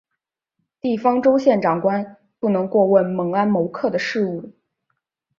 [0.81, 4.51] 地方州县长官不能过问猛安谋克的事务。